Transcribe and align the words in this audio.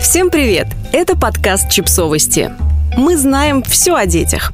Всем 0.00 0.30
привет! 0.30 0.68
Это 0.92 1.16
подкаст 1.16 1.70
«Чипсовости». 1.70 2.52
Мы 2.96 3.16
знаем 3.16 3.64
все 3.64 3.96
о 3.96 4.06
детях. 4.06 4.52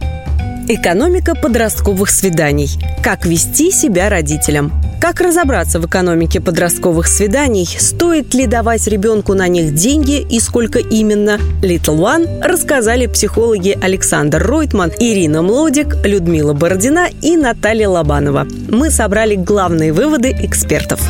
Экономика 0.69 1.35
подростковых 1.35 2.09
свиданий. 2.09 2.71
Как 3.03 3.27
вести 3.27 3.71
себя 3.71 4.09
родителям. 4.09 4.73
Как 5.03 5.21
разобраться 5.21 5.81
в 5.81 5.87
экономике 5.87 6.41
подростковых 6.41 7.07
свиданий? 7.07 7.67
Стоит 7.67 8.33
ли 8.33 8.47
давать 8.47 8.87
ребенку 8.87 9.35
на 9.35 9.47
них 9.47 9.75
деньги 9.75 10.19
и 10.19 10.41
сколько 10.41 10.79
именно? 10.79 11.39
Little 11.61 11.99
One 11.99 12.43
рассказали 12.43 13.07
психологи 13.07 13.79
Александр 13.83 14.43
Ройтман, 14.43 14.93
Ирина 14.99 15.43
Млодик, 15.43 15.95
Людмила 16.05 16.55
Бородина 16.55 17.09
и 17.21 17.37
Наталья 17.37 17.91
Лобанова. 17.91 18.47
Мы 18.71 18.91
собрали 18.91 19.35
главные 19.35 19.93
выводы 19.93 20.35
экспертов. 20.41 21.03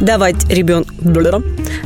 Давать 0.00 0.48
ребенку... 0.48 0.92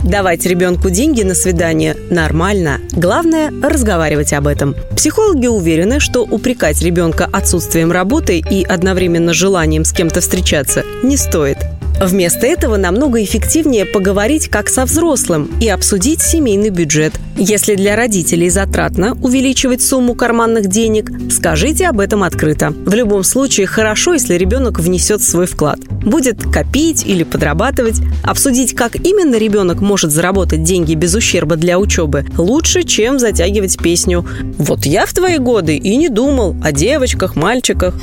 Давать 0.05 0.45
ребенку 0.45 0.91
деньги 0.91 1.23
на 1.23 1.35
свидание 1.35 1.97
нормально. 2.11 2.79
Главное– 2.93 3.51
разговаривать 3.63 4.35
об 4.35 4.47
этом. 4.47 4.77
Психологи 4.95 5.47
уверены, 5.47 5.99
что 5.99 6.25
упрекать 6.25 6.83
ребенка 6.83 7.27
отсутствием 7.33 7.91
работы 7.91 8.39
и 8.39 8.65
одновременно 8.65 9.33
желанием 9.33 9.85
с 9.85 9.93
кем-то 9.93 10.21
встречаться 10.21 10.85
не 11.03 11.17
стоит. 11.17 11.57
Вместо 12.01 12.47
этого 12.47 12.77
намного 12.77 13.23
эффективнее 13.23 13.87
поговорить 13.87 14.49
как 14.49 14.69
со 14.69 14.85
взрослым 14.85 15.51
и 15.61 15.69
обсудить 15.69 16.21
семейный 16.21 16.71
бюджет. 16.71 17.15
Если 17.37 17.77
для 17.77 17.97
родителей 17.97 18.51
затратно 18.51 19.17
увеличивать 19.23 19.81
сумму 19.81 20.15
карманных 20.15 20.67
денег, 20.67 21.11
скажите 21.31 21.87
об 21.87 22.01
этом 22.01 22.23
открыто. 22.23 22.71
В 22.71 22.95
любом 22.95 23.23
случае 23.23 23.67
хорошо, 23.67 24.15
если 24.15 24.35
ребенок 24.35 24.81
внесет 24.81 25.23
свой 25.23 25.47
вклад. 25.47 25.79
Будет 26.05 26.43
копить 26.43 27.07
или 27.07 27.23
подрабатывать. 27.23 28.01
Обсудить, 28.23 28.75
как 28.75 28.97
именно 28.97 29.37
ребенок 29.37 29.81
может 29.81 30.11
заработать 30.11 30.63
деньги 30.63 30.95
без 30.95 31.15
ущерба 31.15 31.57
для 31.57 31.79
учебы, 31.79 32.27
лучше, 32.37 32.83
чем 32.83 33.19
затягивать 33.19 33.79
песню 33.79 34.27
«Вот 34.59 34.85
я 34.85 35.07
в 35.07 35.13
твои 35.13 35.39
годы 35.39 35.77
и 35.77 35.97
не 35.97 36.09
думал 36.09 36.57
о 36.63 36.73
девочках, 36.73 37.37
мальчиках». 37.37 37.95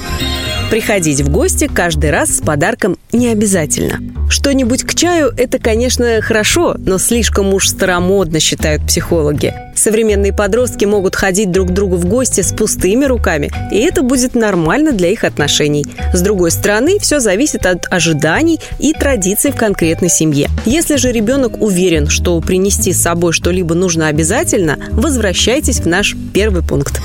Приходить 0.72 1.19
в 1.19 1.30
гости 1.30 1.67
каждый 1.67 2.11
раз 2.11 2.38
с 2.38 2.39
подарком 2.39 2.97
не 3.11 3.27
обязательно. 3.27 4.00
Что-нибудь 4.30 4.83
к 4.83 4.95
чаю– 4.95 5.33
это, 5.38 5.59
конечно, 5.59 6.22
хорошо, 6.22 6.75
но 6.78 6.97
слишком 6.97 7.53
уж 7.53 7.67
старомодно, 7.67 8.39
считают 8.39 8.88
психологи. 8.88 9.53
Современные 9.75 10.31
подростки 10.31 10.86
могут 10.86 11.17
ходить 11.17 11.52
друг 11.52 11.67
к 11.67 11.72
другу 11.72 11.97
в 11.97 12.05
гости 12.05 12.39
с 12.39 12.53
пустыми 12.53 13.03
руками, 13.03 13.52
и 13.69 13.80
это 13.80 14.02
будет 14.02 14.33
нормально 14.33 14.94
для 14.94 15.09
их 15.09 15.25
отношений. 15.25 15.86
С 16.13 16.22
другой 16.22 16.52
стороны, 16.52 17.00
все 17.00 17.19
зависит 17.19 17.66
от 17.66 17.91
ожиданий 17.91 18.61
и 18.80 18.94
традиций 18.94 19.52
в 19.52 19.58
конкретной 19.58 20.09
семье. 20.09 20.47
Если 20.66 20.95
же 20.95 21.11
ребенок 21.11 21.61
уверен, 21.61 22.08
что 22.08 22.39
принести 22.39 22.94
с 22.94 23.02
собой 23.02 23.33
что-либо 23.33 23.75
нужно 23.75 24.08
обязательно, 24.08 24.78
возвращайтесь 24.91 25.81
в 25.81 25.85
наш 25.85 26.16
первый 26.33 26.63
пункт. 26.63 27.02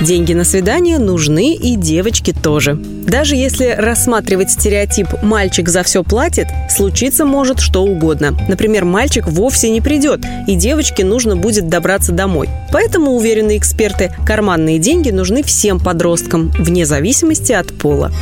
Деньги 0.00 0.32
на 0.32 0.44
свидание 0.44 0.98
нужны 0.98 1.54
и 1.54 1.74
девочки 1.74 2.32
тоже. 2.32 2.74
Даже 2.74 3.34
если 3.34 3.74
рассматривать 3.76 4.50
стереотип 4.50 5.08
«мальчик 5.22 5.68
за 5.68 5.82
все 5.82 6.04
платит», 6.04 6.46
случиться 6.70 7.24
может 7.24 7.58
что 7.58 7.82
угодно. 7.82 8.36
Например, 8.48 8.84
мальчик 8.84 9.26
вовсе 9.26 9.70
не 9.70 9.80
придет, 9.80 10.20
и 10.46 10.54
девочке 10.54 11.04
нужно 11.04 11.34
будет 11.34 11.68
добраться 11.68 12.12
домой. 12.12 12.48
Поэтому, 12.70 13.12
уверены 13.12 13.56
эксперты, 13.56 14.12
карманные 14.24 14.78
деньги 14.78 15.10
нужны 15.10 15.42
всем 15.42 15.80
подросткам, 15.80 16.52
вне 16.58 16.86
зависимости 16.86 17.52
от 17.52 17.76
пола. 17.76 18.12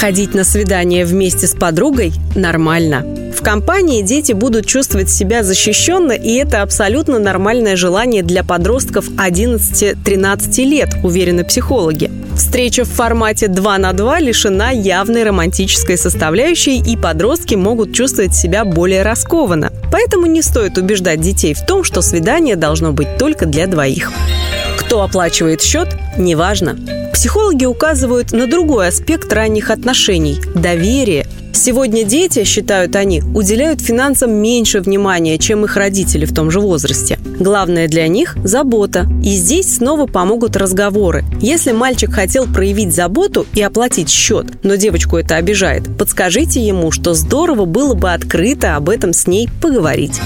Ходить 0.00 0.34
на 0.34 0.42
свидание 0.42 1.04
вместе 1.04 1.46
с 1.46 1.54
подругой 1.54 2.12
нормально. 2.34 3.04
Компании 3.46 4.02
дети 4.02 4.32
будут 4.32 4.66
чувствовать 4.66 5.08
себя 5.08 5.44
защищенно, 5.44 6.10
и 6.10 6.34
это 6.34 6.62
абсолютно 6.62 7.20
нормальное 7.20 7.76
желание 7.76 8.24
для 8.24 8.42
подростков 8.42 9.08
11-13 9.08 10.64
лет, 10.64 10.96
уверены 11.04 11.44
психологи. 11.44 12.10
Встреча 12.36 12.82
в 12.82 12.88
формате 12.88 13.46
2 13.46 13.78
на 13.78 13.92
2 13.92 14.18
лишена 14.18 14.70
явной 14.72 15.22
романтической 15.22 15.96
составляющей, 15.96 16.80
и 16.80 16.96
подростки 16.96 17.54
могут 17.54 17.94
чувствовать 17.94 18.34
себя 18.34 18.64
более 18.64 19.02
раскованно. 19.02 19.72
Поэтому 19.92 20.26
не 20.26 20.42
стоит 20.42 20.76
убеждать 20.76 21.20
детей 21.20 21.54
в 21.54 21.64
том, 21.64 21.84
что 21.84 22.02
свидание 22.02 22.56
должно 22.56 22.90
быть 22.90 23.16
только 23.16 23.46
для 23.46 23.68
двоих. 23.68 24.10
Кто 24.76 25.02
оплачивает 25.02 25.62
счет, 25.62 25.96
неважно. 26.18 26.76
Психологи 27.12 27.64
указывают 27.64 28.32
на 28.32 28.48
другой 28.48 28.88
аспект 28.88 29.32
ранних 29.32 29.70
отношений– 29.70 30.40
доверие– 30.56 31.28
Сегодня 31.56 32.04
дети, 32.04 32.44
считают 32.44 32.94
они, 32.96 33.22
уделяют 33.34 33.80
финансам 33.80 34.30
меньше 34.30 34.80
внимания, 34.80 35.38
чем 35.38 35.64
их 35.64 35.76
родители 35.76 36.26
в 36.26 36.34
том 36.34 36.50
же 36.50 36.60
возрасте. 36.60 37.18
Главное 37.40 37.88
для 37.88 38.06
них– 38.08 38.36
забота. 38.44 39.08
И 39.24 39.30
здесь 39.30 39.76
снова 39.76 40.06
помогут 40.06 40.54
разговоры. 40.54 41.24
Если 41.40 41.72
мальчик 41.72 42.12
хотел 42.12 42.46
проявить 42.46 42.94
заботу 42.94 43.46
и 43.54 43.62
оплатить 43.62 44.10
счет, 44.10 44.46
но 44.64 44.74
девочку 44.74 45.16
это 45.16 45.36
обижает, 45.36 45.84
подскажите 45.98 46.60
ему, 46.60 46.92
что 46.92 47.14
здорово 47.14 47.64
было 47.64 47.94
бы 47.94 48.12
открыто 48.12 48.76
об 48.76 48.90
этом 48.90 49.14
с 49.14 49.26
ней 49.26 49.48
поговорить. 49.62 50.20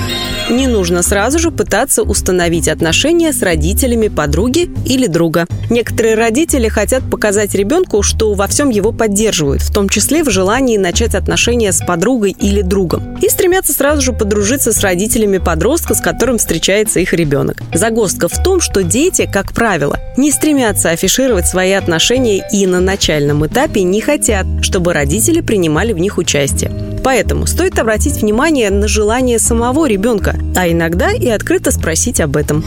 Не 0.51 0.67
нужно 0.67 1.05
сразу 1.05 1.39
же 1.39 1.53
пытаться 1.53 2.03
установить 2.03 2.67
отношения 2.67 3.33
с 3.33 3.41
родителями 3.41 4.09
подруги 4.09 4.69
или 4.85 5.07
друга. 5.07 5.47
Некоторые 5.71 6.17
родители 6.17 6.67
хотят 6.67 7.09
показать 7.09 7.55
ребенку, 7.55 8.03
что 8.03 8.35
во 8.35 8.49
всем 8.49 8.69
его 8.69 8.91
поддерживают, 8.91 9.63
в 9.63 9.73
том 9.73 9.89
числе 9.89 10.25
в 10.25 10.31
желании 10.31 10.77
начать 10.77 11.15
отношения 11.15 11.71
с 11.71 11.79
подругой 11.79 12.33
или 12.33 12.63
другом. 12.63 13.17
И 13.23 13.29
стремятся 13.29 13.73
сразу 13.73 14.03
же 14.03 14.13
подружиться 14.13 14.73
с 14.73 14.81
родителями 14.81 15.39
подростка, 15.39 15.95
с 15.95 16.01
которым 16.01 16.39
встречается 16.39 16.99
их 16.99 17.13
ребенок. 17.13 17.63
Загвоздка 17.73 18.27
в 18.27 18.43
том, 18.43 18.61
что 18.61 18.83
дети, 18.83 19.31
как 19.33 19.53
правило, 19.53 20.01
не 20.17 20.33
стремятся 20.33 20.91
афишировать 20.91 21.47
свои 21.47 21.71
отношения 21.73 22.45
и 22.53 22.67
на 22.67 22.81
начальном 22.81 23.47
этапе 23.47 23.85
не 23.85 24.01
хотят, 24.01 24.47
чтобы 24.63 24.95
родители 24.95 25.43
принимали 25.43 25.93
в 25.93 25.99
них 25.99 26.19
участие. 26.19 26.90
Поэтому 27.03 27.47
стоит 27.47 27.79
обратить 27.79 28.23
внимание 28.23 28.71
на 28.71 28.89
желание 28.89 29.39
самого 29.39 29.87
ребенка, 29.87 30.39
а 30.57 30.69
иногда 30.69 31.13
и 31.13 31.29
открыто 31.29 31.71
спросить 31.71 32.21
об 32.21 32.37
этом. 32.37 32.65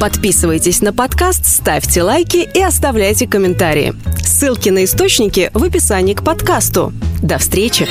Подписывайтесь 0.00 0.82
на 0.82 0.92
подкаст, 0.92 1.46
ставьте 1.46 2.02
лайки 2.02 2.48
и 2.52 2.60
оставляйте 2.60 3.26
комментарии. 3.26 3.94
Ссылки 4.22 4.68
на 4.68 4.84
источники 4.84 5.50
в 5.54 5.64
описании 5.64 6.14
к 6.14 6.22
подкасту. 6.22 6.92
До 7.22 7.38
встречи! 7.38 7.88